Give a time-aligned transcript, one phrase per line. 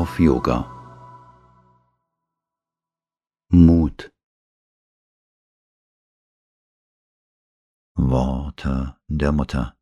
[0.00, 0.64] auf Yoga.
[3.52, 4.10] Mut.
[7.96, 9.76] Worte der Mutter.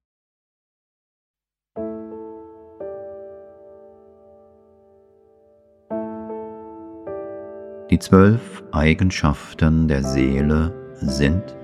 [7.91, 11.57] Die zwölf Eigenschaften der Seele sind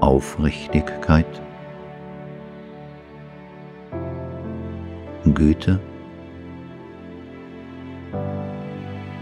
[0.00, 1.42] Aufrichtigkeit,
[5.34, 5.80] Güte,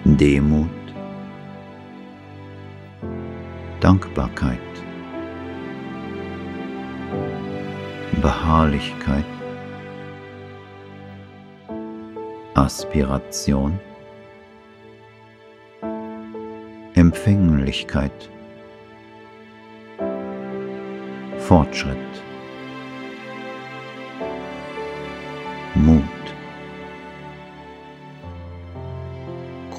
[0.05, 0.69] Demut,
[3.81, 4.59] Dankbarkeit,
[8.21, 9.25] Beharrlichkeit,
[12.55, 13.79] Aspiration,
[16.95, 18.31] Empfänglichkeit,
[21.39, 21.97] Fortschritt,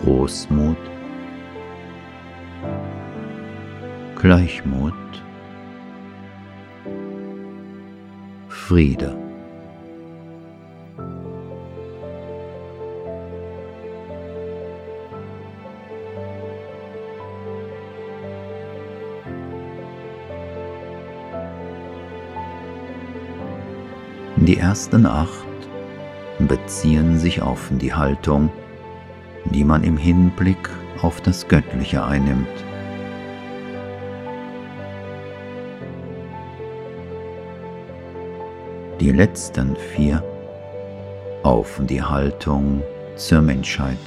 [0.04, 0.76] Großmut,
[4.20, 4.94] Gleichmut,
[8.50, 9.18] Friede.
[24.36, 25.30] Die ersten acht
[26.40, 28.50] beziehen sich auf die Haltung,
[29.54, 30.70] die man im Hinblick
[31.02, 32.48] auf das Göttliche einnimmt.
[39.00, 40.24] Die letzten vier
[41.44, 42.82] auf die Haltung
[43.16, 43.98] zur Menschheit.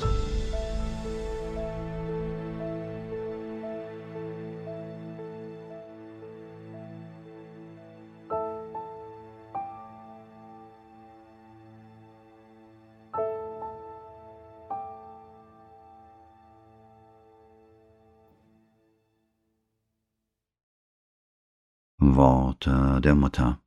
[22.15, 23.61] Worte der Mutter.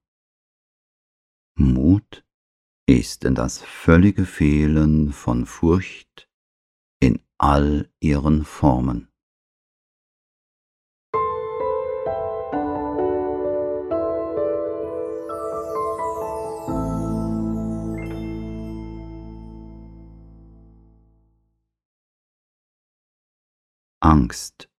[1.55, 2.23] Mut
[2.85, 6.29] ist das völlige Fehlen von Furcht
[7.01, 9.09] in all ihren Formen.
[24.01, 24.69] Angst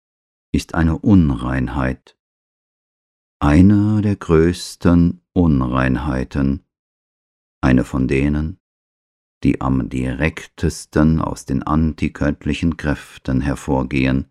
[0.50, 2.16] ist eine Unreinheit,
[3.42, 6.62] eine der größten Unreinheiten,
[7.62, 8.60] eine von denen,
[9.42, 14.30] die am direktesten aus den antigöttlichen Kräften hervorgehen,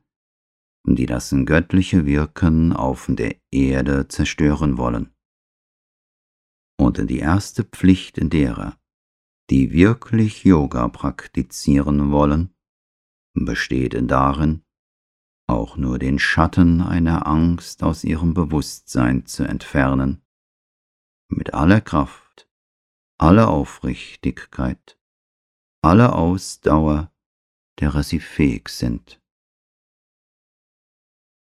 [0.86, 5.12] die das göttliche Wirken auf der Erde zerstören wollen.
[6.80, 8.80] Und die erste Pflicht derer,
[9.50, 12.54] die wirklich Yoga praktizieren wollen,
[13.34, 14.62] besteht darin,
[15.50, 20.22] auch nur den Schatten einer Angst aus ihrem Bewusstsein zu entfernen,
[21.28, 22.48] mit aller Kraft,
[23.18, 25.00] aller Aufrichtigkeit,
[25.82, 27.12] aller Ausdauer,
[27.80, 29.22] derer sie fähig sind.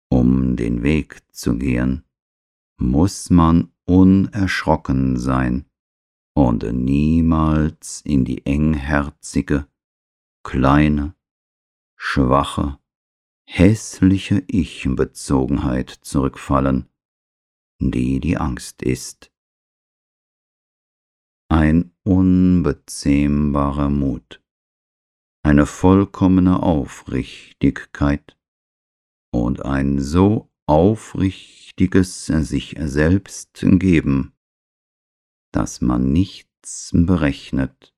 [0.09, 2.05] Um den Weg zu gehen,
[2.79, 5.69] muss man unerschrocken sein
[6.35, 9.67] und niemals in die engherzige,
[10.45, 11.17] kleine,
[11.97, 12.79] schwache,
[13.47, 16.89] hässliche Ich-Bezogenheit zurückfallen,
[17.81, 19.33] die die Angst ist.
[21.49, 24.43] Ein unbezähmbarer Mut,
[25.45, 28.37] eine vollkommene Aufrichtigkeit
[29.33, 34.35] und ein so aufrichtiges sich selbst geben,
[35.53, 37.95] dass man nichts berechnet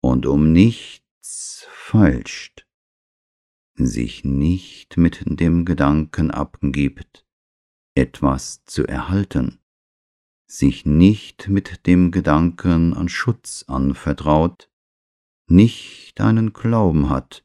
[0.00, 2.67] und um nichts feilscht
[3.86, 7.26] sich nicht mit dem Gedanken abgibt,
[7.94, 9.60] etwas zu erhalten,
[10.46, 14.70] sich nicht mit dem Gedanken an Schutz anvertraut,
[15.48, 17.44] nicht einen Glauben hat,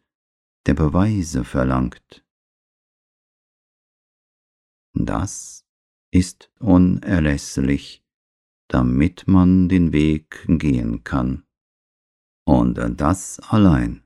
[0.65, 2.25] der Beweise verlangt.
[4.93, 5.65] Das
[6.11, 8.05] ist unerlässlich,
[8.67, 11.43] damit man den Weg gehen kann.
[12.45, 14.02] Und das allein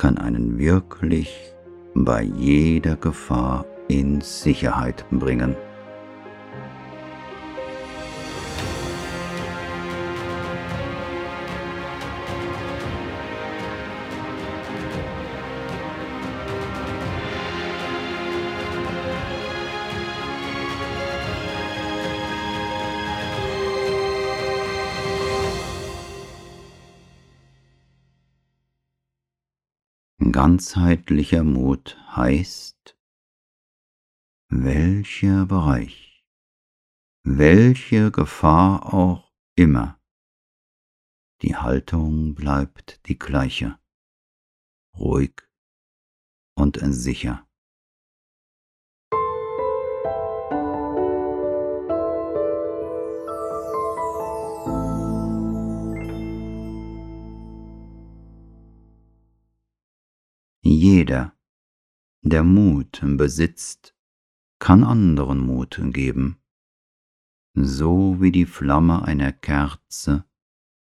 [0.00, 1.52] kann einen wirklich
[1.92, 5.54] bei jeder Gefahr in Sicherheit bringen.
[30.32, 32.96] Ganzheitlicher Mut heißt,
[34.48, 36.24] welcher Bereich,
[37.24, 40.00] welche Gefahr auch immer,
[41.42, 43.78] die Haltung bleibt die gleiche,
[44.96, 45.42] ruhig
[46.54, 47.49] und sicher.
[60.82, 61.36] Jeder,
[62.22, 63.94] der Mut besitzt,
[64.58, 66.40] kann anderen Mut geben,
[67.52, 70.24] so wie die Flamme einer Kerze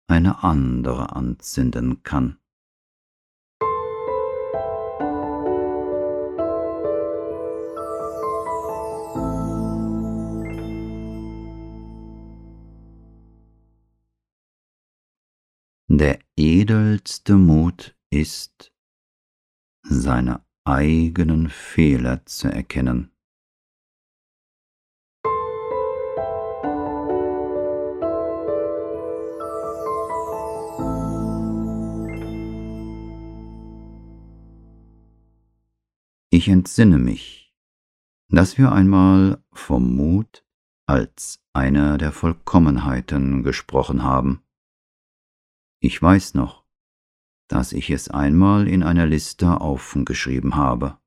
[0.08, 2.40] eine andere anzünden kann.
[15.90, 18.72] Der edelste Mut ist,
[19.84, 23.12] seine eigenen Fehler zu erkennen.
[36.34, 37.54] Ich entsinne mich,
[38.30, 40.46] dass wir einmal vom Mut
[40.86, 44.42] als einer der Vollkommenheiten gesprochen haben.
[45.82, 46.61] Ich weiß noch,
[47.52, 50.98] dass ich es einmal in einer Liste aufgeschrieben habe.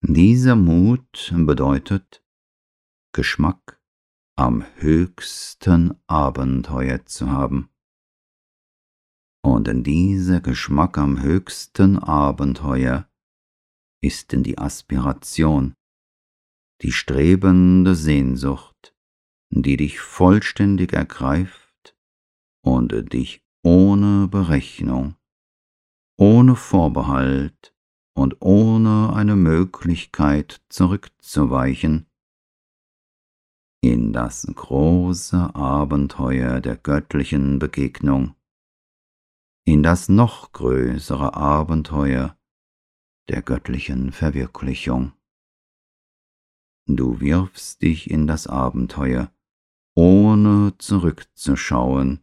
[0.00, 2.24] Dieser Mut bedeutet,
[3.12, 3.82] Geschmack
[4.34, 7.68] am höchsten Abenteuer zu haben.
[9.44, 13.10] Und dieser Geschmack am höchsten Abenteuer
[14.00, 15.74] ist in die Aspiration,
[16.80, 18.96] die strebende Sehnsucht,
[19.50, 21.94] die dich vollständig ergreift
[22.62, 25.14] und dich ohne Berechnung,
[26.16, 27.76] ohne Vorbehalt
[28.14, 32.06] und ohne eine Möglichkeit zurückzuweichen,
[33.82, 38.34] in das große Abenteuer der göttlichen Begegnung,
[39.66, 42.38] in das noch größere Abenteuer
[43.28, 45.12] der göttlichen Verwirklichung.
[46.86, 49.30] Du wirfst dich in das Abenteuer,
[49.94, 52.22] ohne zurückzuschauen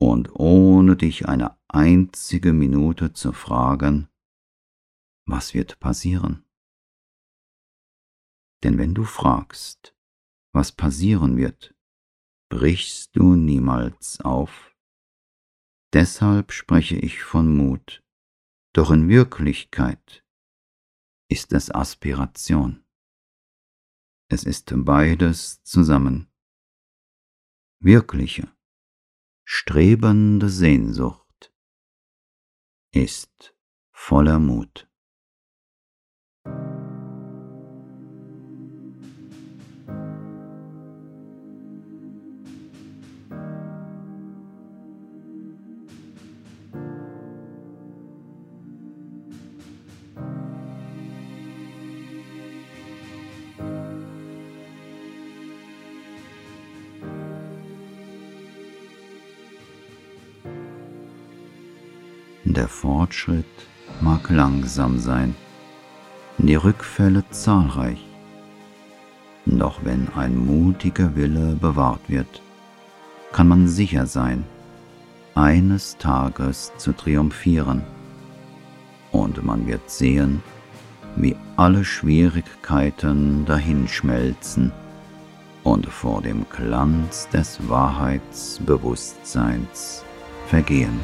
[0.00, 4.08] und ohne dich eine einzige Minute zu fragen,
[5.26, 6.44] was wird passieren?
[8.62, 9.94] Denn wenn du fragst,
[10.52, 11.74] was passieren wird,
[12.50, 14.74] brichst du niemals auf.
[15.92, 18.02] Deshalb spreche ich von Mut,
[18.72, 20.24] doch in Wirklichkeit
[21.28, 22.84] ist es Aspiration.
[24.30, 26.30] Es ist beides zusammen.
[27.80, 28.53] Wirkliche,
[29.44, 31.52] strebende Sehnsucht
[32.92, 33.54] ist
[33.92, 34.88] voller Mut.
[62.56, 63.44] Der Fortschritt
[64.00, 65.34] mag langsam sein,
[66.38, 67.98] die Rückfälle zahlreich.
[69.44, 72.42] Doch wenn ein mutiger Wille bewahrt wird,
[73.32, 74.44] kann man sicher sein,
[75.34, 77.82] eines Tages zu triumphieren.
[79.10, 80.40] Und man wird sehen,
[81.16, 84.70] wie alle Schwierigkeiten dahinschmelzen
[85.64, 90.04] und vor dem Glanz des Wahrheitsbewusstseins
[90.46, 91.00] vergehen.